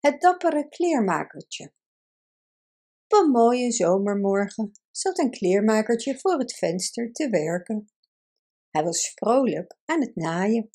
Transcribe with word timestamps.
Het 0.00 0.20
dappere 0.20 0.68
kleermakertje. 0.68 1.72
Op 3.08 3.18
een 3.18 3.30
mooie 3.30 3.72
zomermorgen 3.72 4.72
zat 4.90 5.18
een 5.18 5.30
kleermakertje 5.30 6.18
voor 6.18 6.38
het 6.38 6.54
venster 6.54 7.12
te 7.12 7.28
werken. 7.28 7.90
Hij 8.70 8.84
was 8.84 9.12
vrolijk 9.14 9.76
aan 9.84 10.00
het 10.00 10.16
naaien. 10.16 10.70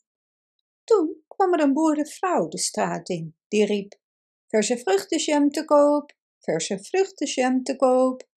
Toen 0.84 1.24
kwam 1.28 1.54
er 1.54 1.60
een 1.60 1.74
boerenvrouw 1.74 2.48
de 2.48 2.58
straat 2.58 3.10
in, 3.10 3.36
die 3.48 3.66
riep: 3.66 4.00
Verse 4.48 4.78
vruchtenjam 4.78 5.50
te 5.50 5.66
koop, 5.66 6.14
verse 6.40 6.84
vruchtenjam 6.84 7.64
te 7.64 7.76
koop. 7.76 8.28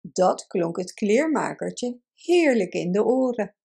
Dat 0.00 0.46
klonk 0.46 0.76
het 0.76 0.92
kleermakertje 0.92 2.00
heerlijk 2.14 2.72
in 2.72 2.92
de 2.92 3.04
oren. 3.04 3.56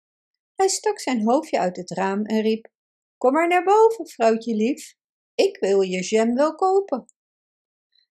Hij 0.54 0.68
stak 0.68 0.98
zijn 0.98 1.22
hoofdje 1.22 1.58
uit 1.58 1.76
het 1.76 1.90
raam 1.90 2.24
en 2.24 2.40
riep: 2.40 2.68
Kom 3.16 3.32
maar 3.32 3.48
naar 3.48 3.64
boven, 3.64 4.08
vrouwtje 4.08 4.54
lief, 4.54 4.98
ik 5.40 5.56
wil 5.60 5.80
je 5.80 6.02
jam 6.02 6.34
wel 6.34 6.54
kopen. 6.54 7.06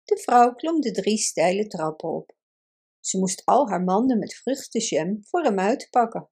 De 0.03 0.17
vrouw 0.17 0.53
klom 0.53 0.81
de 0.81 0.91
drie 0.91 1.17
steile 1.17 1.67
trappen 1.67 2.09
op. 2.09 2.35
Ze 2.99 3.17
moest 3.17 3.45
al 3.45 3.69
haar 3.69 3.83
manden 3.83 4.19
met 4.19 4.33
vruchtenjam 4.33 5.25
voor 5.25 5.43
hem 5.43 5.59
uitpakken. 5.59 6.29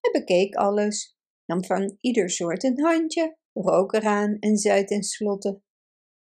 Hij 0.00 0.20
bekeek 0.20 0.54
alles, 0.54 1.16
nam 1.44 1.64
van 1.64 1.96
ieder 2.00 2.30
soort 2.30 2.64
een 2.64 2.80
handje, 2.80 3.36
rook 3.52 3.92
eraan 3.92 4.36
en 4.38 4.56
zei 4.56 4.84
tenslotte: 4.84 5.60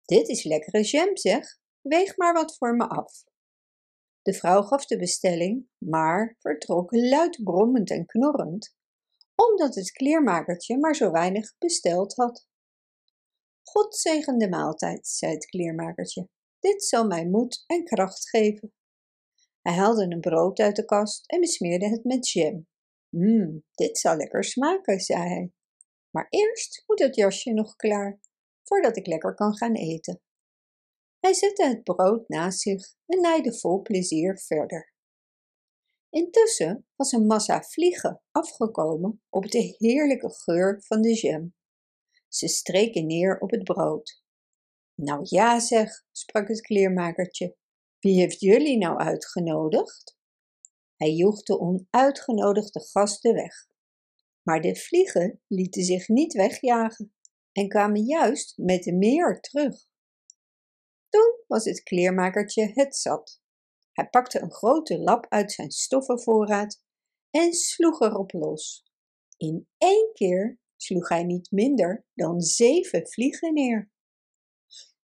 Dit 0.04 0.28
is 0.28 0.44
lekkere 0.44 0.82
jam, 0.82 1.16
zeg, 1.16 1.58
weeg 1.80 2.16
maar 2.16 2.32
wat 2.32 2.56
voor 2.56 2.76
me 2.76 2.88
af. 2.88 3.24
De 4.22 4.32
vrouw 4.32 4.62
gaf 4.62 4.86
de 4.86 4.98
bestelling, 4.98 5.68
maar 5.78 6.36
vertrok 6.38 6.92
luid 6.92 7.40
brommend 7.44 7.90
en 7.90 8.06
knorrend, 8.06 8.74
omdat 9.34 9.74
het 9.74 9.90
kleermakertje 9.90 10.78
maar 10.78 10.94
zo 10.94 11.10
weinig 11.10 11.58
besteld 11.58 12.14
had. 12.14 12.46
God 13.76 13.96
zegen 13.96 14.38
de 14.38 14.48
maaltijd, 14.48 15.06
zei 15.06 15.32
het 15.32 15.46
kleermakertje. 15.46 16.28
Dit 16.58 16.84
zal 16.84 17.06
mij 17.06 17.26
moed 17.26 17.64
en 17.66 17.84
kracht 17.84 18.28
geven. 18.28 18.72
Hij 19.62 19.72
haalde 19.72 20.02
een 20.02 20.20
brood 20.20 20.58
uit 20.58 20.76
de 20.76 20.84
kast 20.84 21.26
en 21.26 21.40
besmeerde 21.40 21.88
het 21.88 22.04
met 22.04 22.30
jam. 22.30 22.66
Mmm, 23.08 23.64
dit 23.70 23.98
zal 23.98 24.16
lekker 24.16 24.44
smaken, 24.44 25.00
zei 25.00 25.28
hij. 25.28 25.52
Maar 26.10 26.26
eerst 26.28 26.82
moet 26.86 26.98
het 26.98 27.14
jasje 27.14 27.52
nog 27.52 27.76
klaar, 27.76 28.20
voordat 28.62 28.96
ik 28.96 29.06
lekker 29.06 29.34
kan 29.34 29.56
gaan 29.56 29.74
eten. 29.74 30.20
Hij 31.20 31.34
zette 31.34 31.66
het 31.66 31.82
brood 31.82 32.28
naast 32.28 32.60
zich 32.60 32.94
en 33.06 33.20
naaide 33.20 33.58
vol 33.58 33.82
plezier 33.82 34.38
verder. 34.38 34.94
Intussen 36.10 36.86
was 36.94 37.12
een 37.12 37.26
massa 37.26 37.62
vliegen 37.62 38.22
afgekomen 38.30 39.22
op 39.28 39.50
de 39.50 39.74
heerlijke 39.78 40.30
geur 40.30 40.82
van 40.82 41.02
de 41.02 41.14
jam. 41.14 41.55
Ze 42.36 42.48
streken 42.48 43.06
neer 43.06 43.38
op 43.38 43.50
het 43.50 43.64
brood. 43.64 44.22
Nou 44.94 45.20
ja, 45.22 45.60
zeg, 45.60 46.04
sprak 46.12 46.48
het 46.48 46.60
kleermakertje. 46.60 47.56
Wie 47.98 48.18
heeft 48.18 48.40
jullie 48.40 48.78
nou 48.78 48.98
uitgenodigd? 48.98 50.18
Hij 50.96 51.12
joeg 51.12 51.42
de 51.42 51.58
onuitgenodigde 51.58 52.80
gasten 52.80 53.34
weg. 53.34 53.68
Maar 54.42 54.60
de 54.60 54.76
vliegen 54.76 55.40
lieten 55.46 55.82
zich 55.82 56.08
niet 56.08 56.32
wegjagen 56.32 57.14
en 57.52 57.68
kwamen 57.68 58.04
juist 58.04 58.56
met 58.56 58.86
meer 58.86 59.40
terug. 59.40 59.86
Toen 61.08 61.42
was 61.46 61.64
het 61.64 61.82
kleermakertje 61.82 62.70
het 62.74 62.96
zat. 62.96 63.40
Hij 63.92 64.08
pakte 64.08 64.40
een 64.40 64.52
grote 64.52 64.98
lap 64.98 65.26
uit 65.28 65.52
zijn 65.52 65.70
stoffenvoorraad 65.70 66.82
en 67.30 67.52
sloeg 67.52 68.00
erop 68.00 68.32
los. 68.32 68.84
In 69.36 69.68
één 69.78 70.10
keer 70.12 70.58
sloeg 70.76 71.08
hij 71.08 71.24
niet 71.24 71.50
minder 71.50 72.06
dan 72.14 72.40
zeven 72.40 73.08
vliegen 73.08 73.54
neer. 73.54 73.90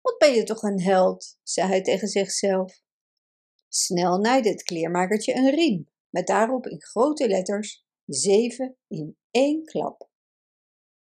Wat 0.01 0.19
ben 0.19 0.35
je 0.35 0.43
toch 0.43 0.63
een 0.63 0.81
held, 0.81 1.39
zei 1.43 1.69
hij 1.69 1.83
tegen 1.83 2.09
zichzelf. 2.09 2.83
Snel 3.69 4.19
naaide 4.19 4.49
het 4.49 4.63
kleermakertje 4.63 5.35
een 5.35 5.51
riem, 5.51 5.91
met 6.09 6.27
daarop 6.27 6.67
in 6.67 6.83
grote 6.83 7.29
letters 7.29 7.87
zeven 8.05 8.77
in 8.89 9.17
één 9.31 9.65
klap. 9.65 10.09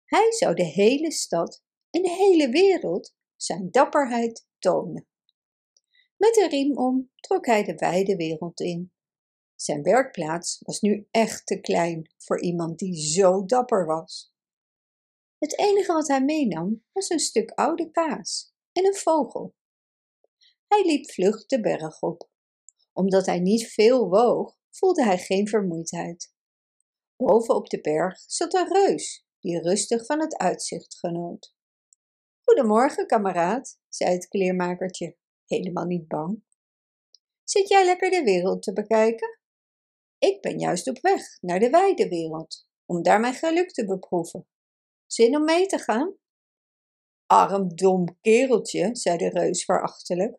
Hij 0.05 0.33
zou 0.33 0.55
de 0.55 0.65
hele 0.65 1.13
stad 1.13 1.63
en 1.91 2.03
de 2.03 2.11
hele 2.11 2.49
wereld 2.49 3.15
zijn 3.37 3.71
dapperheid 3.71 4.47
tonen. 4.59 5.07
Met 6.17 6.35
de 6.35 6.49
riem 6.49 6.77
om 6.77 7.11
trok 7.17 7.47
hij 7.47 7.65
de 7.65 7.75
wijde 7.75 8.17
wereld 8.17 8.61
in. 8.61 8.93
Zijn 9.55 9.83
werkplaats 9.83 10.59
was 10.65 10.81
nu 10.81 11.07
echt 11.11 11.47
te 11.47 11.61
klein 11.61 12.15
voor 12.17 12.41
iemand 12.41 12.79
die 12.79 12.97
zo 12.97 13.45
dapper 13.45 13.87
was. 13.87 14.35
Het 15.39 15.59
enige 15.59 15.93
wat 15.93 16.09
hij 16.09 16.25
meenam 16.25 16.85
was 16.93 17.09
een 17.09 17.19
stuk 17.19 17.51
oude 17.51 17.91
kaas 17.91 18.55
en 18.73 18.87
een 18.87 18.95
vogel. 18.95 19.55
Hij 20.69 20.85
liep 20.85 21.11
vlug 21.11 21.47
de 21.47 21.61
berg 21.61 22.03
op. 22.03 22.31
Omdat 22.93 23.27
hij 23.27 23.39
niet 23.39 23.67
veel 23.67 24.09
woog, 24.09 24.59
voelde 24.71 25.05
hij 25.05 25.19
geen 25.19 25.49
vermoeidheid. 25.49 26.35
Boven 27.17 27.55
op 27.55 27.69
de 27.69 27.81
berg 27.81 28.21
zat 28.21 28.55
een 28.55 28.73
reus, 28.73 29.27
die 29.41 29.61
rustig 29.61 30.07
van 30.07 30.21
het 30.21 30.37
uitzicht 30.37 30.99
genoot. 30.99 31.55
Goedemorgen, 32.45 33.07
kameraad, 33.07 33.79
zei 33.89 34.13
het 34.13 34.29
kleermakertje, 34.29 35.17
helemaal 35.47 35.85
niet 35.85 36.09
bang. 36.09 36.45
Zit 37.45 37.69
jij 37.69 37.85
lekker 37.85 38.11
de 38.11 38.23
wereld 38.23 38.63
te 38.63 38.73
bekijken? 38.73 39.41
Ik 40.19 40.41
ben 40.41 40.59
juist 40.59 40.89
op 40.89 41.01
weg 41.01 41.41
naar 41.41 41.59
de 41.59 41.71
wijde 41.71 42.09
wereld, 42.09 42.69
om 42.87 43.03
daar 43.03 43.21
mijn 43.21 43.35
geluk 43.35 43.71
te 43.71 43.85
beproeven. 43.85 44.47
Zin 45.07 45.37
om 45.37 45.45
mee 45.45 45.67
te 45.67 45.79
gaan? 45.79 46.15
Arm 47.27 47.77
dom 47.77 48.19
kereltje, 48.21 48.97
zei 48.97 49.17
de 49.17 49.29
reus 49.29 49.65
verachtelijk. 49.65 50.39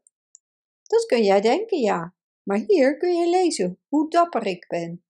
Dat 0.84 1.06
kun 1.06 1.24
jij 1.24 1.42
denken, 1.42 1.80
ja, 1.80 2.16
maar 2.44 2.64
hier 2.68 2.98
kun 2.98 3.16
je 3.18 3.30
lezen 3.30 3.80
hoe 3.88 4.10
dapper 4.10 4.46
ik 4.46 4.68
ben. 4.68 5.04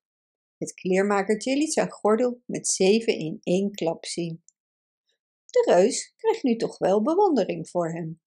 Het 0.57 0.73
kleermakertje 0.73 1.57
liet 1.57 1.73
zijn 1.73 1.91
gordel 1.91 2.41
met 2.46 2.67
zeven 2.67 3.13
in 3.13 3.40
één 3.44 3.72
klap 3.72 4.06
zien. 4.06 4.44
De 5.46 5.73
reus 5.73 6.13
kreeg 6.17 6.44
nu 6.44 6.56
toch 6.56 6.78
wel 6.78 7.01
bewondering 7.01 7.69
voor 7.69 7.91
hem. 7.91 8.22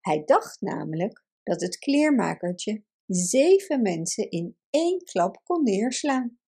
Hij 0.00 0.22
dacht 0.24 0.60
namelijk 0.60 1.24
dat 1.42 1.60
het 1.60 1.78
kleermakertje 1.78 2.84
zeven 3.06 3.82
mensen 3.82 4.30
in 4.30 4.58
één 4.70 5.04
klap 5.04 5.40
kon 5.44 5.62
neerslaan. 5.62 6.38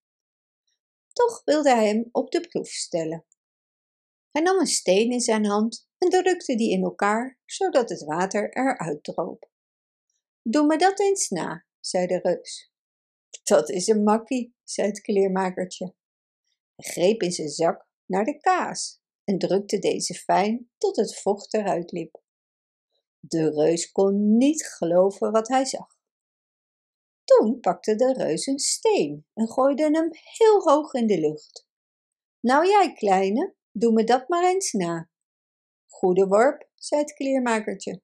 Toch 1.12 1.42
wilde 1.44 1.70
hij 1.70 1.86
hem 1.86 2.08
op 2.12 2.30
de 2.30 2.40
proef 2.40 2.68
stellen. 2.68 3.24
Hij 4.30 4.42
nam 4.42 4.58
een 4.58 4.66
steen 4.66 5.10
in 5.10 5.20
zijn 5.20 5.46
hand 5.46 5.88
en 5.98 6.08
drukte 6.08 6.54
die 6.54 6.70
in 6.70 6.82
elkaar, 6.82 7.38
zodat 7.44 7.88
het 7.88 8.04
water 8.04 8.56
eruit 8.56 9.04
droop. 9.04 9.50
Doe 10.42 10.66
me 10.66 10.78
dat 10.78 11.00
eens 11.00 11.28
na, 11.28 11.64
zei 11.80 12.06
de 12.06 12.18
reus. 12.18 12.72
Dat 13.42 13.70
is 13.70 13.86
een 13.86 14.02
makkie, 14.02 14.54
zei 14.64 14.88
het 14.88 15.00
kleermakertje. 15.00 15.94
Hij 16.74 16.90
greep 16.90 17.22
in 17.22 17.32
zijn 17.32 17.48
zak 17.48 17.88
naar 18.06 18.24
de 18.24 18.38
kaas 18.38 19.00
en 19.24 19.38
drukte 19.38 19.78
deze 19.78 20.14
fijn 20.14 20.70
tot 20.78 20.96
het 20.96 21.20
vocht 21.20 21.54
eruit 21.54 21.92
liep. 21.92 22.22
De 23.20 23.50
reus 23.50 23.92
kon 23.92 24.36
niet 24.36 24.66
geloven 24.66 25.32
wat 25.32 25.48
hij 25.48 25.64
zag. 25.64 25.96
Toen 27.24 27.60
pakte 27.60 27.94
de 27.94 28.12
reus 28.12 28.46
een 28.46 28.58
steen 28.58 29.26
en 29.34 29.48
gooide 29.48 29.82
hem 29.82 30.08
heel 30.12 30.60
hoog 30.60 30.92
in 30.92 31.06
de 31.06 31.20
lucht. 31.20 31.66
Nou 32.40 32.66
jij, 32.66 32.92
kleine, 32.92 33.54
doe 33.78 33.92
me 33.92 34.04
dat 34.04 34.28
maar 34.28 34.44
eens 34.44 34.72
na. 34.72 35.10
Goede 35.86 36.26
worp, 36.26 36.70
zei 36.74 37.00
het 37.00 37.12
kleermakertje. 37.12 38.02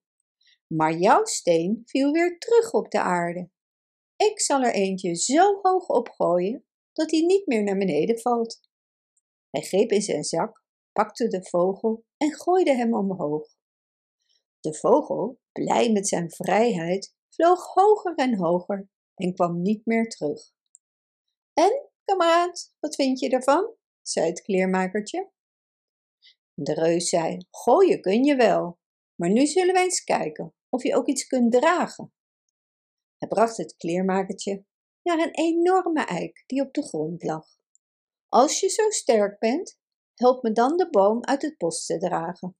Maar 0.67 0.93
jouw 0.93 1.25
steen 1.25 1.83
viel 1.85 2.13
weer 2.13 2.39
terug 2.39 2.73
op 2.73 2.91
de 2.91 3.01
aarde. 3.01 3.51
Ik 4.17 4.41
zal 4.41 4.63
er 4.63 4.75
eentje 4.75 5.15
zo 5.15 5.59
hoog 5.63 5.89
opgooien 5.89 6.67
dat 6.93 7.11
hij 7.11 7.21
niet 7.21 7.47
meer 7.47 7.63
naar 7.63 7.79
beneden 7.79 8.21
valt. 8.21 8.61
Hij 9.51 9.63
greep 9.63 9.91
in 9.91 10.03
zijn 10.03 10.25
zak, 10.25 10.65
pakte 10.93 11.29
de 11.29 11.49
vogel 11.49 12.05
en 12.17 12.33
gooide 12.35 12.75
hem 12.75 12.95
omhoog. 12.95 13.49
De 14.61 14.75
vogel, 14.75 15.41
blij 15.53 15.93
met 15.93 16.09
zijn 16.09 16.31
vrijheid, 16.31 17.15
vloog 17.29 17.75
hoger 17.75 18.15
en 18.15 18.39
hoger 18.39 18.89
en 19.15 19.35
kwam 19.35 19.63
niet 19.63 19.87
meer 19.87 20.09
terug. 20.09 20.53
En, 21.53 21.91
kameraad, 22.05 22.75
wat 22.81 22.95
vind 22.95 23.21
je 23.21 23.29
ervan? 23.29 23.75
zei 24.03 24.27
het 24.27 24.43
kleermakertje. 24.43 25.33
De 26.55 26.75
reus 26.75 27.09
zei: 27.09 27.47
Gooien 27.51 28.01
kun 28.01 28.25
je 28.25 28.37
wel, 28.37 28.79
maar 29.15 29.31
nu 29.31 29.47
zullen 29.47 29.75
we 29.75 29.81
eens 29.81 30.05
kijken 30.05 30.55
of 30.69 30.83
je 30.83 30.95
ook 30.95 31.07
iets 31.07 31.27
kunt 31.27 31.53
dragen. 31.53 32.13
Hij 33.19 33.29
bracht 33.29 33.57
het 33.57 33.77
kleermakertje 33.77 34.65
naar 35.03 35.19
een 35.19 35.35
enorme 35.35 36.05
eik 36.05 36.45
die 36.47 36.63
op 36.63 36.73
de 36.73 36.83
grond 36.83 37.23
lag. 37.23 37.47
Als 38.29 38.61
je 38.61 38.69
zo 38.69 38.91
sterk 38.91 39.39
bent, 39.39 39.79
help 40.15 40.43
me 40.43 40.53
dan 40.53 40.77
de 40.77 40.91
boom 40.91 41.25
uit 41.25 41.43
het 41.43 41.57
bos 41.57 41.87
te 41.87 41.99
dragen. 41.99 42.57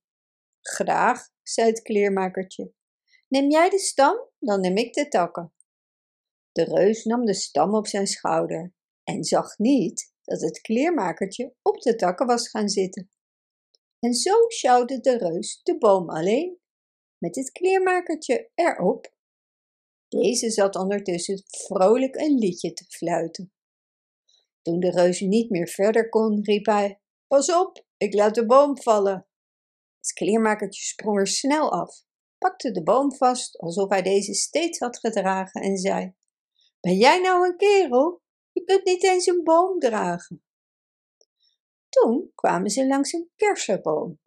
Graag, 0.61 1.29
zei 1.41 1.67
het 1.69 1.81
kleermakertje. 1.81 2.73
Neem 3.27 3.49
jij 3.49 3.69
de 3.69 3.79
stam, 3.79 4.29
dan 4.39 4.61
neem 4.61 4.77
ik 4.77 4.93
de 4.93 5.07
takken. 5.07 5.53
De 6.51 6.63
reus 6.63 7.03
nam 7.03 7.25
de 7.25 7.33
stam 7.33 7.75
op 7.75 7.87
zijn 7.87 8.07
schouder 8.07 8.73
en 9.03 9.23
zag 9.23 9.57
niet 9.57 10.13
dat 10.23 10.41
het 10.41 10.61
kleermakertje 10.61 11.55
op 11.61 11.81
de 11.81 11.95
takken 11.95 12.27
was 12.27 12.49
gaan 12.49 12.69
zitten. 12.69 13.09
En 14.05 14.13
zo 14.13 14.49
sjouwde 14.49 14.99
de 14.99 15.17
reus 15.17 15.59
de 15.63 15.77
boom 15.77 16.09
alleen 16.09 16.59
met 17.17 17.35
het 17.35 17.51
kleermakertje 17.51 18.51
erop. 18.55 19.13
Deze 20.07 20.49
zat 20.49 20.75
ondertussen 20.75 21.43
vrolijk 21.45 22.15
een 22.15 22.37
liedje 22.37 22.73
te 22.73 22.85
fluiten. 22.85 23.53
Toen 24.61 24.79
de 24.79 24.89
reus 24.89 25.19
niet 25.19 25.49
meer 25.49 25.67
verder 25.67 26.09
kon, 26.09 26.43
riep 26.43 26.65
hij: 26.65 27.01
Pas 27.27 27.51
op, 27.51 27.85
ik 27.97 28.13
laat 28.13 28.35
de 28.35 28.45
boom 28.45 28.81
vallen. 28.81 29.27
Het 29.99 30.13
kleermakertje 30.13 30.83
sprong 30.83 31.19
er 31.19 31.27
snel 31.27 31.71
af, 31.71 32.03
pakte 32.37 32.71
de 32.71 32.83
boom 32.83 33.15
vast 33.15 33.57
alsof 33.57 33.89
hij 33.89 34.01
deze 34.01 34.33
steeds 34.33 34.79
had 34.79 34.99
gedragen 34.99 35.61
en 35.61 35.77
zei: 35.77 36.13
Ben 36.79 36.97
jij 36.97 37.19
nou 37.19 37.47
een 37.47 37.57
kerel? 37.57 38.21
Je 38.51 38.63
kunt 38.63 38.85
niet 38.85 39.03
eens 39.03 39.25
een 39.25 39.43
boom 39.43 39.79
dragen. 39.79 40.44
Toen 42.01 42.31
kwamen 42.35 42.69
ze 42.69 42.87
langs 42.87 43.13
een 43.13 43.31
kersenboom. 43.35 44.19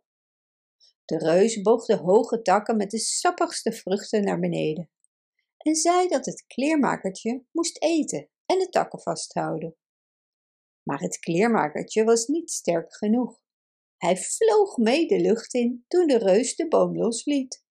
De 1.04 1.18
reus 1.18 1.62
boog 1.62 1.84
de 1.84 1.96
hoge 1.96 2.42
takken 2.42 2.76
met 2.76 2.90
de 2.90 2.98
sappigste 2.98 3.72
vruchten 3.72 4.24
naar 4.24 4.38
beneden 4.38 4.90
en 5.58 5.74
zei 5.74 6.08
dat 6.08 6.26
het 6.26 6.44
kleermakertje 6.46 7.44
moest 7.50 7.82
eten 7.82 8.28
en 8.46 8.58
de 8.58 8.68
takken 8.68 9.00
vasthouden. 9.00 9.76
Maar 10.82 11.00
het 11.00 11.18
kleermakertje 11.18 12.04
was 12.04 12.26
niet 12.26 12.50
sterk 12.50 12.94
genoeg. 12.94 13.40
Hij 13.96 14.16
vloog 14.16 14.76
mee 14.76 15.06
de 15.06 15.20
lucht 15.20 15.54
in 15.54 15.84
toen 15.88 16.06
de 16.06 16.18
reus 16.18 16.56
de 16.56 16.68
boom 16.68 16.96
losliet. 16.96 17.64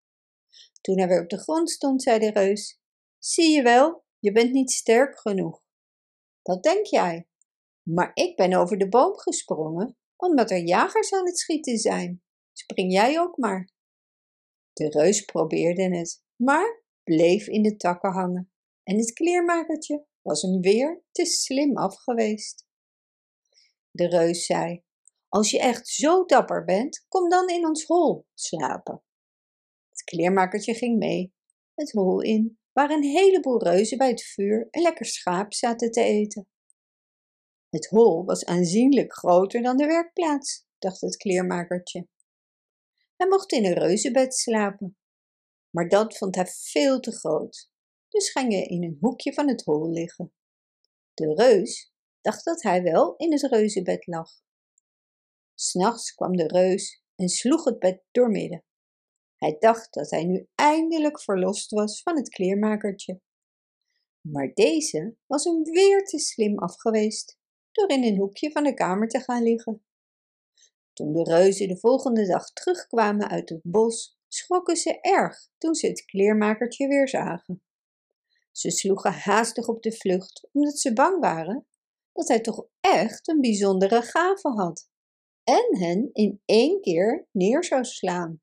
Toen 0.82 0.98
hij 0.98 1.08
weer 1.08 1.22
op 1.22 1.30
de 1.30 1.40
grond 1.40 1.70
stond, 1.70 2.04
zei 2.04 2.20
de 2.20 2.32
reus: 2.32 2.80
Zie 3.20 3.56
je 3.56 3.62
wel, 3.62 4.04
je 4.20 4.32
bent 4.32 4.52
niet 4.52 4.72
sterk 4.72 5.20
genoeg. 5.20 5.64
Dat 6.42 6.64
denk 6.64 6.86
jij. 6.86 7.28
Maar 7.90 8.12
ik 8.14 8.36
ben 8.36 8.54
over 8.54 8.78
de 8.78 8.90
boom 8.90 9.18
gesprongen, 9.18 9.98
omdat 10.16 10.52
er 10.52 10.64
jagers 10.64 11.14
aan 11.14 11.26
het 11.26 11.40
schieten 11.40 11.78
zijn. 11.78 12.22
Spring 12.54 12.92
jij 12.92 13.20
ook 13.20 13.38
maar. 13.38 13.70
De 14.74 14.90
reus 14.90 15.22
probeerde 15.22 15.98
het, 15.98 16.24
maar 16.36 16.84
bleef 17.04 17.48
in 17.48 17.62
de 17.62 17.76
takken 17.76 18.12
hangen 18.12 18.52
en 18.84 18.98
het 18.98 19.14
kleermakertje 19.14 20.06
was 20.22 20.42
hem 20.42 20.62
weer 20.62 21.04
te 21.12 21.26
slim 21.26 21.78
af 21.78 21.96
geweest. 21.96 22.66
De 23.92 24.08
reus 24.08 24.46
zei: 24.46 24.84
Als 25.28 25.52
je 25.52 25.60
echt 25.60 25.88
zo 25.88 26.26
dapper 26.26 26.64
bent, 26.64 27.06
kom 27.08 27.30
dan 27.30 27.50
in 27.50 27.68
ons 27.68 27.86
hol 27.86 28.26
slapen. 28.34 29.04
Het 29.90 30.04
kleermakertje 30.04 30.74
ging 30.74 30.98
mee, 30.98 31.34
het 31.74 31.92
hol 31.92 32.22
in, 32.22 32.60
waar 32.72 32.90
een 32.90 33.04
heleboel 33.04 33.64
reuzen 33.64 33.98
bij 33.98 34.10
het 34.10 34.24
vuur 34.24 34.68
een 34.72 34.82
lekker 34.82 35.06
schaap 35.06 35.54
zaten 35.54 35.92
te 35.92 36.02
eten. 36.02 36.48
Het 37.76 37.88
hol 37.88 38.26
was 38.26 38.46
aanzienlijk 38.46 39.14
groter 39.14 39.62
dan 39.62 39.78
de 39.78 39.86
werkplaats, 39.86 40.66
dacht 40.78 41.02
het 41.02 41.18
kleermakertje. 41.18 42.08
Hij 43.16 43.28
mocht 43.28 43.52
in 43.52 43.66
een 43.66 43.74
reuzenbed 43.74 44.36
slapen, 44.36 44.98
maar 45.70 45.90
dat 45.90 46.18
vond 46.18 46.36
hij 46.36 46.46
veel 46.48 47.00
te 47.00 47.12
groot, 47.12 47.70
dus 48.10 48.32
ging 48.32 48.52
hij 48.52 48.64
in 48.64 48.84
een 48.84 48.98
hoekje 49.00 49.34
van 49.34 49.48
het 49.48 49.64
hol 49.64 49.90
liggen. 49.90 50.34
De 51.14 51.34
reus 51.34 51.94
dacht 52.22 52.46
dat 52.46 52.62
hij 52.64 52.84
wel 52.84 53.16
in 53.16 53.32
het 53.32 53.42
reuzenbed 53.42 54.08
lag. 54.08 54.30
S'nachts 55.54 56.14
kwam 56.14 56.36
de 56.36 56.48
reus 56.48 57.04
en 57.16 57.30
sloeg 57.30 57.64
het 57.64 57.80
bed 57.80 58.04
doormidden. 58.12 58.64
Hij 59.36 59.56
dacht 59.60 59.94
dat 59.94 60.10
hij 60.10 60.24
nu 60.24 60.48
eindelijk 60.56 61.22
verlost 61.22 61.72
was 61.72 62.02
van 62.02 62.16
het 62.16 62.30
kleermakertje. 62.30 63.22
Maar 64.22 64.54
deze 64.54 65.16
was 65.26 65.44
hem 65.44 65.64
weer 65.64 66.06
te 66.06 66.20
slim 66.20 66.60
afgeweest 66.60 67.44
door 67.76 67.90
in 67.90 68.04
een 68.04 68.18
hoekje 68.18 68.52
van 68.52 68.64
de 68.64 68.74
kamer 68.74 69.08
te 69.08 69.20
gaan 69.20 69.44
liggen. 69.44 69.86
Toen 70.94 71.14
de 71.14 71.24
reuzen 71.24 71.68
de 71.68 71.78
volgende 71.78 72.28
dag 72.28 72.54
terugkwamen 72.54 73.30
uit 73.30 73.50
het 73.50 73.62
bos, 73.64 74.18
schrokken 74.28 74.76
ze 74.76 75.00
erg 75.02 75.48
toen 75.58 75.76
ze 75.76 75.88
het 75.88 76.06
kleermakertje 76.06 76.88
weer 76.88 77.10
zagen. 77.10 77.64
Ze 78.52 78.72
sloegen 78.72 79.14
haastig 79.14 79.68
op 79.68 79.84
de 79.84 79.92
vlucht, 79.92 80.48
omdat 80.52 80.80
ze 80.80 80.94
bang 80.94 81.20
waren 81.20 81.68
dat 82.14 82.28
hij 82.28 82.40
toch 82.40 82.68
echt 82.80 83.28
een 83.28 83.42
bijzondere 83.42 84.02
gave 84.02 84.50
had 84.50 84.90
en 85.44 85.78
hen 85.78 86.10
in 86.14 86.42
één 86.46 86.82
keer 86.82 87.28
neer 87.32 87.64
zou 87.64 87.84
slaan. 87.84 88.42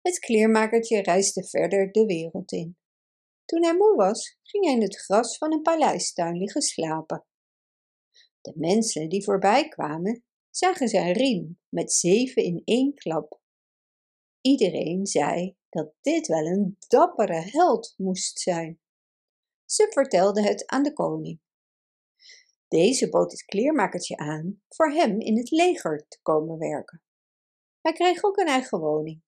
Het 0.00 0.18
kleermakertje 0.18 1.02
reisde 1.02 1.44
verder 1.44 1.92
de 1.92 2.04
wereld 2.04 2.52
in. 2.52 2.76
Toen 3.44 3.62
hij 3.62 3.76
moe 3.76 3.96
was, 3.96 4.38
ging 4.42 4.64
hij 4.64 4.74
in 4.74 4.82
het 4.82 4.96
gras 4.96 5.38
van 5.38 5.52
een 5.52 5.62
paleistuin 5.62 6.36
liggen 6.36 6.62
slapen. 6.62 7.24
De 8.46 8.52
mensen 8.54 9.08
die 9.08 9.24
voorbij 9.24 9.68
kwamen, 9.68 10.24
zagen 10.50 10.88
zijn 10.88 11.12
riem 11.12 11.58
met 11.68 11.92
zeven 11.92 12.42
in 12.42 12.62
één 12.64 12.94
klap. 12.94 13.40
Iedereen 14.40 15.06
zei 15.06 15.56
dat 15.68 15.92
dit 16.00 16.26
wel 16.26 16.46
een 16.46 16.76
dappere 16.88 17.40
held 17.50 17.94
moest 17.96 18.38
zijn. 18.38 18.80
Ze 19.64 19.86
vertelden 19.90 20.44
het 20.44 20.66
aan 20.66 20.82
de 20.82 20.92
koning. 20.92 21.40
Deze 22.68 23.08
bood 23.08 23.30
het 23.30 23.44
kleermakertje 23.44 24.16
aan 24.16 24.62
voor 24.68 24.90
hem 24.92 25.20
in 25.20 25.38
het 25.38 25.50
leger 25.50 26.06
te 26.08 26.18
komen 26.22 26.58
werken. 26.58 27.02
Hij 27.80 27.92
kreeg 27.92 28.24
ook 28.24 28.36
een 28.36 28.46
eigen 28.46 28.78
woning. 28.78 29.22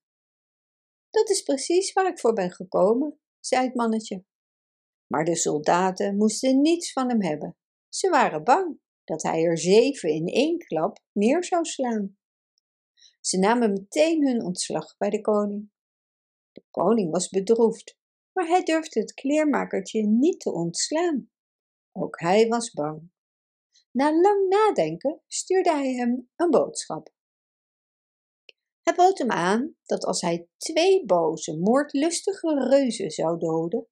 Dat 1.11 1.31
is 1.31 1.43
precies 1.43 1.93
waar 1.93 2.07
ik 2.07 2.19
voor 2.19 2.33
ben 2.33 2.51
gekomen, 2.51 3.21
zei 3.41 3.65
het 3.65 3.75
mannetje. 3.75 4.25
Maar 5.07 5.25
de 5.25 5.37
soldaten 5.37 6.17
moesten 6.17 6.61
niets 6.61 6.93
van 6.93 7.09
hem 7.09 7.23
hebben. 7.23 7.57
Ze 7.89 8.09
waren 8.09 8.45
bang 8.45 8.81
dat 9.09 9.23
hij 9.23 9.45
er 9.45 9.59
zeven 9.59 10.09
in 10.09 10.27
één 10.27 10.59
klap 10.59 10.99
neer 11.13 11.45
zou 11.45 11.65
slaan. 11.65 12.17
Ze 13.21 13.39
namen 13.39 13.73
meteen 13.73 14.27
hun 14.27 14.43
ontslag 14.45 14.97
bij 14.97 15.11
de 15.11 15.21
koning. 15.21 15.71
De 16.53 16.65
koning 16.71 17.11
was 17.11 17.29
bedroefd, 17.29 17.99
maar 18.33 18.47
hij 18.47 18.63
durfde 18.63 19.01
het 19.01 19.15
kleermakertje 19.15 20.07
niet 20.07 20.41
te 20.41 20.53
ontslaan. 20.53 21.31
Ook 21.93 22.21
hij 22.21 22.49
was 22.49 22.71
bang. 22.71 23.11
Na 23.91 24.13
lang 24.21 24.49
nadenken 24.49 25.21
stuurde 25.27 25.71
hij 25.71 25.93
hem 25.93 26.31
een 26.37 26.51
boodschap. 26.51 27.13
Hij 28.83 28.95
bood 28.95 29.19
hem 29.19 29.31
aan 29.31 29.77
dat 29.85 30.05
als 30.05 30.21
hij 30.21 30.49
twee 30.57 31.05
boze, 31.05 31.59
moordlustige 31.59 32.69
reuzen 32.69 33.11
zou 33.11 33.39
doden, 33.39 33.87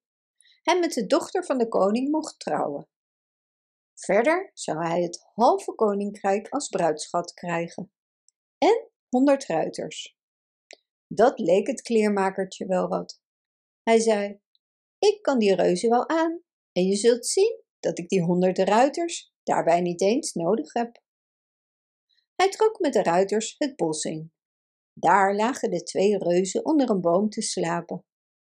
hij 0.61 0.79
met 0.79 0.93
de 0.93 1.05
dochter 1.05 1.45
van 1.45 1.57
de 1.57 1.67
koning 1.67 2.11
mocht 2.11 2.39
trouwen. 2.39 2.87
Verder 3.99 4.51
zou 4.53 4.85
hij 4.85 5.01
het 5.01 5.25
halve 5.33 5.75
koninkrijk 5.75 6.49
als 6.49 6.67
bruidschat 6.67 7.33
krijgen 7.33 7.91
en 8.57 8.89
honderd 9.09 9.45
ruiters. 9.45 10.17
Dat 11.07 11.39
leek 11.39 11.67
het 11.67 11.81
kleermakertje 11.81 12.65
wel 12.65 12.87
wat. 12.87 13.21
Hij 13.83 13.99
zei: 13.99 14.41
Ik 14.99 15.21
kan 15.21 15.39
die 15.39 15.55
reuzen 15.55 15.89
wel 15.89 16.09
aan, 16.09 16.41
en 16.71 16.83
je 16.83 16.95
zult 16.95 17.25
zien 17.25 17.63
dat 17.79 17.97
ik 17.97 18.09
die 18.09 18.23
honderd 18.23 18.57
ruiters 18.57 19.33
daarbij 19.43 19.81
niet 19.81 20.01
eens 20.01 20.33
nodig 20.33 20.73
heb. 20.73 21.01
Hij 22.35 22.49
trok 22.49 22.79
met 22.79 22.93
de 22.93 23.03
ruiters 23.03 23.55
het 23.57 23.75
bos 23.75 24.03
in. 24.03 24.33
Daar 24.93 25.35
lagen 25.35 25.69
de 25.69 25.83
twee 25.83 26.17
reuzen 26.17 26.65
onder 26.65 26.89
een 26.89 27.01
boom 27.01 27.29
te 27.29 27.41
slapen, 27.41 28.05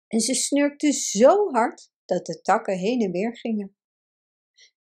en 0.08 0.20
ze 0.20 0.34
snurkten 0.34 0.94
zo 0.94 1.52
hard 1.52 1.92
dat 2.06 2.26
de 2.26 2.42
takken 2.42 2.78
heen 2.78 3.02
en 3.02 3.12
weer 3.12 3.38
gingen. 3.38 3.78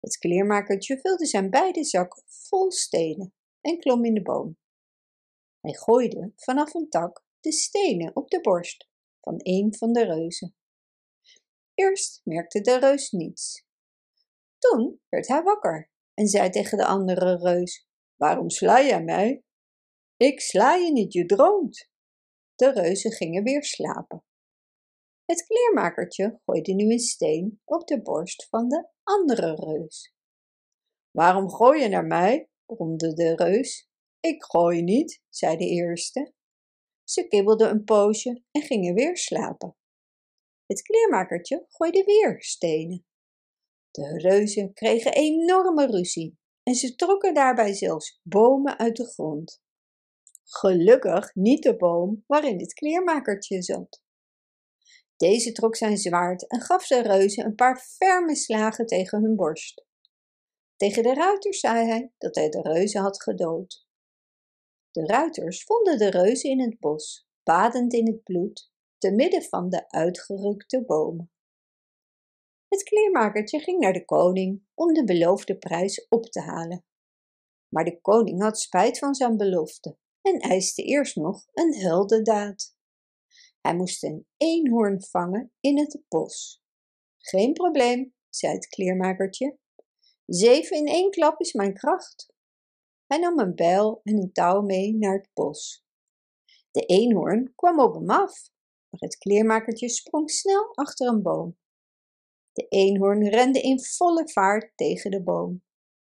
Het 0.00 0.18
kleermakertje 0.18 1.00
vulde 1.00 1.26
zijn 1.26 1.50
beide 1.50 1.84
zakken 1.84 2.22
vol 2.26 2.70
stenen 2.70 3.34
en 3.60 3.78
klom 3.78 4.04
in 4.04 4.14
de 4.14 4.22
boom. 4.22 4.58
Hij 5.60 5.72
gooide 5.72 6.32
vanaf 6.36 6.74
een 6.74 6.88
tak 6.88 7.24
de 7.40 7.52
stenen 7.52 8.16
op 8.16 8.30
de 8.30 8.40
borst 8.40 8.88
van 9.20 9.34
een 9.36 9.74
van 9.74 9.92
de 9.92 10.04
reuzen. 10.04 10.56
Eerst 11.74 12.20
merkte 12.24 12.60
de 12.60 12.78
reus 12.78 13.10
niets. 13.10 13.66
Toen 14.58 15.00
werd 15.08 15.28
hij 15.28 15.42
wakker 15.42 15.90
en 16.14 16.26
zei 16.26 16.50
tegen 16.50 16.78
de 16.78 16.86
andere 16.86 17.36
reus: 17.36 17.88
Waarom 18.16 18.50
sla 18.50 18.82
jij 18.82 19.02
mij? 19.02 19.44
Ik 20.16 20.40
sla 20.40 20.74
je 20.74 20.92
niet, 20.92 21.12
je 21.12 21.26
droomt. 21.26 21.90
De 22.54 22.72
reuzen 22.72 23.12
gingen 23.12 23.42
weer 23.42 23.64
slapen. 23.64 24.24
Het 25.24 25.46
kleermakertje 25.46 26.40
gooide 26.44 26.72
nu 26.72 26.92
een 26.92 26.98
steen 26.98 27.60
op 27.64 27.86
de 27.86 28.02
borst 28.02 28.48
van 28.48 28.68
de 28.68 28.88
andere 29.06 29.54
reus. 29.54 30.14
Waarom 31.10 31.50
gooi 31.50 31.82
je 31.82 31.88
naar 31.88 32.06
mij? 32.06 32.48
bromde 32.66 33.12
de 33.12 33.34
reus. 33.34 33.88
Ik 34.20 34.44
gooi 34.44 34.82
niet, 34.82 35.22
zei 35.28 35.56
de 35.56 35.64
eerste. 35.64 36.32
Ze 37.04 37.28
kibbelden 37.28 37.70
een 37.70 37.84
poosje 37.84 38.42
en 38.50 38.62
gingen 38.62 38.94
weer 38.94 39.16
slapen. 39.16 39.76
Het 40.66 40.82
kleermakertje 40.82 41.64
gooide 41.68 42.04
weer 42.04 42.42
stenen. 42.42 43.06
De 43.90 44.18
reuzen 44.18 44.72
kregen 44.72 45.12
enorme 45.12 45.86
ruzie 45.86 46.38
en 46.62 46.74
ze 46.74 46.94
trokken 46.94 47.34
daarbij 47.34 47.74
zelfs 47.74 48.20
bomen 48.22 48.78
uit 48.78 48.96
de 48.96 49.04
grond. 49.04 49.62
Gelukkig 50.44 51.34
niet 51.34 51.62
de 51.62 51.76
boom 51.76 52.24
waarin 52.26 52.60
het 52.60 52.72
kleermakertje 52.72 53.62
zat. 53.62 54.02
Deze 55.16 55.52
trok 55.52 55.76
zijn 55.76 55.96
zwaard 55.96 56.46
en 56.46 56.60
gaf 56.60 56.86
de 56.86 57.02
reuzen 57.02 57.44
een 57.44 57.54
paar 57.54 57.78
ferme 57.78 58.34
slagen 58.34 58.86
tegen 58.86 59.22
hun 59.22 59.36
borst. 59.36 59.84
Tegen 60.76 61.02
de 61.02 61.14
ruiters 61.14 61.60
zei 61.60 61.86
hij 61.86 62.12
dat 62.18 62.34
hij 62.34 62.48
de 62.48 62.60
reuzen 62.62 63.00
had 63.00 63.22
gedood. 63.22 63.86
De 64.90 65.06
ruiters 65.06 65.64
vonden 65.64 65.98
de 65.98 66.10
reuzen 66.10 66.50
in 66.50 66.60
het 66.60 66.78
bos 66.78 67.26
badend 67.46 67.92
in 67.92 68.06
het 68.06 68.22
bloed, 68.22 68.70
te 68.98 69.10
midden 69.10 69.42
van 69.42 69.68
de 69.68 69.90
uitgerukte 69.90 70.84
bomen. 70.84 71.30
Het 72.68 72.82
kleermakertje 72.82 73.58
ging 73.58 73.80
naar 73.80 73.92
de 73.92 74.04
koning 74.04 74.62
om 74.74 74.92
de 74.92 75.04
beloofde 75.04 75.58
prijs 75.58 76.06
op 76.08 76.24
te 76.24 76.40
halen. 76.40 76.84
Maar 77.68 77.84
de 77.84 78.00
koning 78.00 78.42
had 78.42 78.60
spijt 78.60 78.98
van 78.98 79.14
zijn 79.14 79.36
belofte 79.36 79.96
en 80.22 80.38
eiste 80.38 80.82
eerst 80.82 81.16
nog 81.16 81.46
een 81.52 81.74
heldendaad. 81.74 82.75
Hij 83.66 83.76
moest 83.76 84.02
een 84.02 84.26
eenhoorn 84.36 85.02
vangen 85.02 85.52
in 85.60 85.78
het 85.78 86.02
bos. 86.08 86.62
Geen 87.18 87.52
probleem, 87.52 88.14
zei 88.28 88.54
het 88.54 88.66
kleermakertje. 88.66 89.58
Zeven 90.26 90.76
in 90.76 90.86
één 90.86 91.10
klap 91.10 91.40
is 91.40 91.52
mijn 91.52 91.74
kracht. 91.74 92.32
Hij 93.06 93.18
nam 93.18 93.38
een 93.38 93.54
bijl 93.54 94.00
en 94.02 94.16
een 94.16 94.32
touw 94.32 94.62
mee 94.62 94.94
naar 94.94 95.14
het 95.14 95.30
bos. 95.32 95.84
De 96.70 96.80
eenhoorn 96.80 97.52
kwam 97.54 97.80
op 97.80 97.94
hem 97.94 98.10
af, 98.10 98.50
maar 98.88 99.00
het 99.00 99.18
kleermakertje 99.18 99.88
sprong 99.88 100.30
snel 100.30 100.74
achter 100.74 101.08
een 101.08 101.22
boom. 101.22 101.58
De 102.52 102.66
eenhoorn 102.68 103.28
rende 103.28 103.60
in 103.60 103.80
volle 103.80 104.28
vaart 104.28 104.72
tegen 104.76 105.10
de 105.10 105.22
boom. 105.22 105.64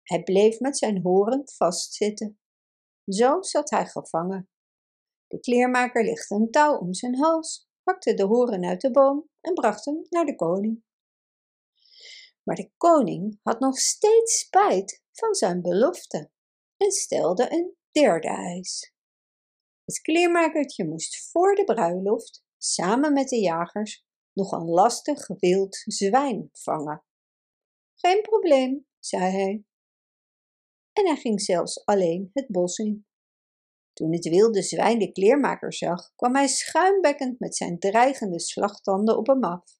Hij 0.03 0.23
bleef 0.23 0.59
met 0.59 0.77
zijn 0.77 1.01
horen 1.01 1.41
vastzitten. 1.45 2.39
Zo 3.05 3.41
zat 3.41 3.69
hij 3.69 3.85
gevangen. 3.85 4.49
De 5.27 5.39
kleermaker 5.39 6.03
legde 6.03 6.35
een 6.35 6.51
touw 6.51 6.77
om 6.77 6.93
zijn 6.93 7.15
hals, 7.15 7.69
hakte 7.83 8.13
de 8.13 8.23
horen 8.23 8.65
uit 8.65 8.81
de 8.81 8.91
boom 8.91 9.29
en 9.41 9.53
bracht 9.53 9.85
hem 9.85 10.05
naar 10.09 10.25
de 10.25 10.35
koning. 10.35 10.83
Maar 12.43 12.55
de 12.55 12.71
koning 12.77 13.39
had 13.43 13.59
nog 13.59 13.77
steeds 13.77 14.39
spijt 14.39 15.03
van 15.11 15.33
zijn 15.33 15.61
belofte 15.61 16.31
en 16.77 16.91
stelde 16.91 17.51
een 17.51 17.75
derde 17.91 18.27
eis. 18.27 18.93
Het 19.83 20.01
kleermakertje 20.01 20.87
moest 20.87 21.29
voor 21.31 21.55
de 21.55 21.63
bruiloft 21.63 22.43
samen 22.57 23.13
met 23.13 23.29
de 23.29 23.39
jagers 23.39 24.05
nog 24.33 24.51
een 24.51 24.65
lastig 24.65 25.27
wild 25.27 25.75
zwijn 25.85 26.49
vangen. 26.51 27.03
Geen 27.95 28.21
probleem, 28.21 28.87
zei 28.99 29.23
hij. 29.23 29.65
En 30.93 31.05
hij 31.05 31.15
ging 31.15 31.41
zelfs 31.41 31.85
alleen 31.85 32.29
het 32.33 32.47
bos 32.47 32.77
in. 32.77 33.06
Toen 33.97 34.13
het 34.13 34.29
wilde 34.29 34.61
zwijn 34.61 34.99
de 34.99 35.11
kleermaker 35.11 35.73
zag, 35.73 36.15
kwam 36.15 36.35
hij 36.35 36.47
schuimbekkend 36.47 37.39
met 37.39 37.55
zijn 37.55 37.79
dreigende 37.79 38.39
slagtanden 38.39 39.17
op 39.17 39.27
hem 39.27 39.43
af. 39.43 39.79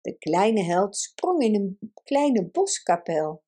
De 0.00 0.18
kleine 0.18 0.62
held 0.62 0.96
sprong 0.96 1.42
in 1.42 1.54
een 1.54 1.92
kleine 2.04 2.50
boskapel 2.50 3.44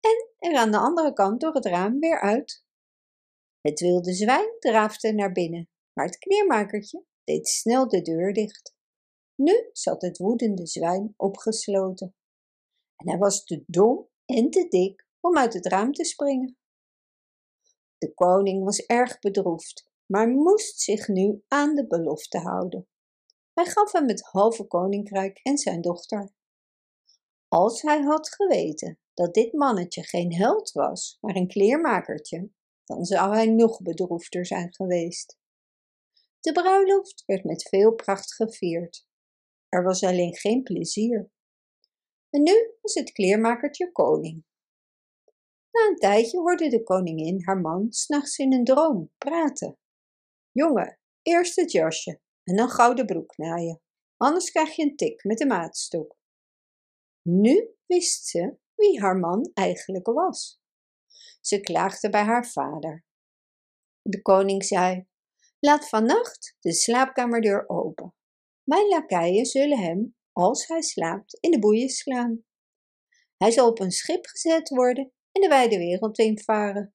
en 0.00 0.50
er 0.50 0.56
aan 0.56 0.70
de 0.70 0.78
andere 0.78 1.12
kant 1.12 1.40
door 1.40 1.54
het 1.54 1.66
raam 1.66 1.98
weer 1.98 2.20
uit. 2.20 2.64
Het 3.60 3.80
wilde 3.80 4.14
zwijn 4.14 4.56
draafde 4.58 5.12
naar 5.12 5.32
binnen, 5.32 5.68
maar 5.92 6.06
het 6.06 6.18
kleermakertje 6.18 7.04
deed 7.24 7.48
snel 7.48 7.88
de 7.88 8.02
deur 8.02 8.32
dicht. 8.32 8.74
Nu 9.34 9.68
zat 9.72 10.02
het 10.02 10.18
woedende 10.18 10.66
zwijn 10.66 11.14
opgesloten. 11.16 12.14
En 12.96 13.08
hij 13.08 13.18
was 13.18 13.44
te 13.44 13.64
dom 13.66 14.08
en 14.24 14.50
te 14.50 14.68
dik 14.68 15.06
om 15.20 15.36
uit 15.36 15.54
het 15.54 15.66
raam 15.66 15.92
te 15.92 16.04
springen. 16.04 16.56
De 18.02 18.14
koning 18.14 18.64
was 18.64 18.86
erg 18.86 19.18
bedroefd, 19.18 19.90
maar 20.06 20.28
moest 20.28 20.80
zich 20.80 21.08
nu 21.08 21.42
aan 21.48 21.74
de 21.74 21.86
belofte 21.86 22.38
houden. 22.38 22.88
Hij 23.52 23.64
gaf 23.64 23.92
hem 23.92 24.08
het 24.08 24.22
halve 24.22 24.66
koninkrijk 24.66 25.40
en 25.42 25.58
zijn 25.58 25.80
dochter. 25.80 26.32
Als 27.48 27.82
hij 27.82 28.02
had 28.02 28.34
geweten 28.34 28.98
dat 29.14 29.34
dit 29.34 29.52
mannetje 29.52 30.02
geen 30.02 30.34
held 30.34 30.72
was, 30.72 31.18
maar 31.20 31.36
een 31.36 31.48
kleermakertje, 31.48 32.50
dan 32.84 33.04
zou 33.04 33.34
hij 33.34 33.46
nog 33.46 33.82
bedroefder 33.82 34.46
zijn 34.46 34.74
geweest. 34.74 35.38
De 36.40 36.52
bruiloft 36.52 37.22
werd 37.26 37.44
met 37.44 37.68
veel 37.68 37.94
pracht 37.94 38.34
gevierd. 38.34 39.06
Er 39.68 39.82
was 39.82 40.02
alleen 40.02 40.34
geen 40.34 40.62
plezier. 40.62 41.30
En 42.30 42.42
nu 42.42 42.74
was 42.80 42.94
het 42.94 43.12
kleermakertje 43.12 43.92
koning. 43.92 44.44
Na 45.72 45.86
een 45.88 45.96
tijdje 45.96 46.38
hoorde 46.38 46.68
de 46.68 46.82
koningin 46.82 47.44
haar 47.44 47.60
man 47.60 47.92
s'nachts 47.92 48.38
in 48.38 48.52
een 48.52 48.64
droom 48.64 49.10
praten. 49.18 49.78
Jongen, 50.50 50.98
eerst 51.22 51.56
het 51.56 51.72
jasje 51.72 52.20
en 52.44 52.56
dan 52.56 52.68
gouden 52.68 53.06
broek 53.06 53.36
naaien, 53.36 53.82
anders 54.16 54.50
krijg 54.50 54.76
je 54.76 54.82
een 54.82 54.96
tik 54.96 55.24
met 55.24 55.38
de 55.38 55.46
maatstok. 55.46 56.16
Nu 57.22 57.74
wist 57.86 58.26
ze 58.26 58.56
wie 58.74 59.00
haar 59.00 59.16
man 59.16 59.50
eigenlijk 59.54 60.06
was. 60.06 60.60
Ze 61.40 61.60
klaagde 61.60 62.10
bij 62.10 62.22
haar 62.22 62.46
vader. 62.46 63.04
De 64.02 64.22
koning 64.22 64.64
zei: 64.64 65.06
Laat 65.58 65.88
vannacht 65.88 66.56
de 66.60 66.72
slaapkamerdeur 66.72 67.68
open. 67.68 68.14
Mijn 68.62 68.88
lakeien 68.88 69.46
zullen 69.46 69.78
hem, 69.78 70.16
als 70.32 70.66
hij 70.66 70.82
slaapt, 70.82 71.38
in 71.40 71.50
de 71.50 71.58
boeien 71.58 71.88
slaan. 71.88 72.44
Hij 73.36 73.50
zal 73.50 73.68
op 73.68 73.80
een 73.80 73.90
schip 73.90 74.26
gezet 74.26 74.68
worden 74.68 75.12
en 75.32 75.40
de 75.40 75.48
wijde 75.48 75.78
wereld 75.78 76.18
invaren. 76.18 76.94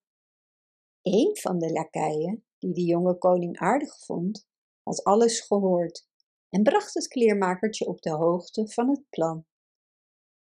Een 1.02 1.36
van 1.36 1.58
de 1.58 1.72
lakeien, 1.72 2.44
die 2.58 2.72
de 2.72 2.84
jonge 2.84 3.18
koning 3.18 3.58
aardig 3.58 4.04
vond, 4.04 4.48
had 4.82 5.04
alles 5.04 5.40
gehoord 5.40 6.06
en 6.50 6.62
bracht 6.62 6.94
het 6.94 7.08
kleermakertje 7.08 7.86
op 7.86 8.00
de 8.00 8.10
hoogte 8.10 8.68
van 8.68 8.88
het 8.88 9.08
plan. 9.08 9.46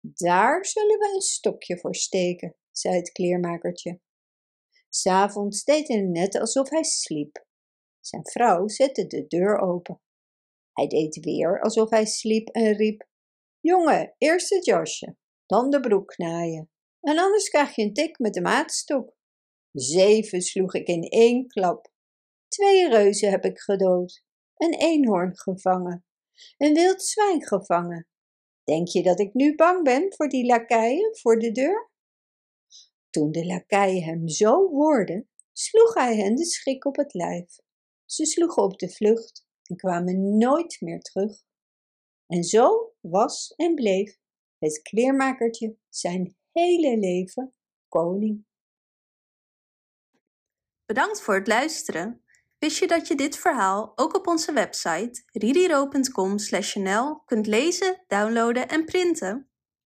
Daar 0.01 0.67
zullen 0.67 0.99
we 0.99 1.13
een 1.15 1.21
stokje 1.21 1.79
voor 1.79 1.95
steken, 1.95 2.57
zei 2.71 2.97
het 2.97 3.13
kleermakertje. 3.13 4.01
S'avonds 4.89 5.65
deed 5.65 5.89
hij 5.89 6.01
net 6.01 6.39
alsof 6.39 6.71
hij 6.71 6.83
sliep. 6.83 7.47
Zijn 8.01 8.27
vrouw 8.27 8.69
zette 8.69 9.07
de 9.07 9.27
deur 9.27 9.59
open. 9.59 10.01
Hij 10.73 10.87
deed 10.87 11.25
weer 11.25 11.61
alsof 11.61 11.91
hij 11.91 12.07
sliep 12.07 12.49
en 12.49 12.73
riep: 12.73 13.09
Jongen, 13.61 14.15
eerst 14.19 14.51
het 14.51 14.65
jasje, 14.65 15.17
dan 15.47 15.71
de 15.71 15.81
broek 15.81 16.17
naaien. 16.17 16.71
En 17.07 17.19
anders 17.19 17.49
krijg 17.49 17.75
je 17.75 17.83
een 17.83 17.93
tik 17.93 18.19
met 18.19 18.35
de 18.35 18.41
maatstok. 18.41 19.17
Zeven 19.73 20.43
sloeg 20.43 20.75
ik 20.75 20.87
in 20.87 21.03
één 21.03 21.47
klap. 21.47 21.93
Twee 22.49 22.89
reuzen 22.89 23.31
heb 23.31 23.45
ik 23.45 23.59
gedood, 23.59 24.25
een 24.57 24.75
eenhoorn 24.75 25.39
gevangen, 25.39 26.05
een 26.57 26.75
wild 26.75 27.03
zwijn 27.03 27.47
gevangen. 27.47 28.09
Denk 28.65 28.89
je 28.89 29.03
dat 29.03 29.21
ik 29.21 29.35
nu 29.35 29.55
bang 29.55 29.85
ben 29.85 30.15
voor 30.15 30.29
die 30.29 30.47
lakeien 30.47 31.17
voor 31.17 31.39
de 31.39 31.53
deur? 31.53 31.91
Toen 33.11 33.33
de 33.33 33.47
lakeien 33.47 34.03
hem 34.03 34.29
zo 34.29 34.69
hoorden, 34.69 35.29
sloeg 35.53 35.95
hij 35.95 36.17
hen 36.17 36.35
de 36.35 36.47
schrik 36.47 36.85
op 36.85 36.97
het 36.97 37.15
lijf. 37.15 37.57
Ze 38.05 38.25
sloegen 38.25 38.63
op 38.63 38.79
de 38.79 38.89
vlucht 38.89 39.47
en 39.63 39.77
kwamen 39.77 40.37
nooit 40.37 40.77
meer 40.81 41.01
terug. 41.01 41.43
En 42.27 42.45
zo 42.45 42.93
was 43.01 43.55
en 43.57 43.75
bleef 43.75 44.19
het 44.59 44.83
kleermakertje 44.83 45.77
zijn 45.89 46.37
hele 46.57 46.99
leven 46.99 47.55
koning. 47.89 48.45
Bedankt 50.87 51.21
voor 51.21 51.35
het 51.35 51.47
luisteren. 51.47 52.25
Wist 52.59 52.79
je 52.79 52.87
dat 52.87 53.09
je 53.09 53.15
dit 53.15 53.37
verhaal 53.37 53.93
ook 53.97 54.15
op 54.15 54.27
onze 54.27 54.53
website 54.53 55.23
ridiro.com/nl 55.33 57.23
kunt 57.25 57.47
lezen, 57.47 58.05
downloaden 58.07 58.69
en 58.69 58.85
printen? 58.85 59.46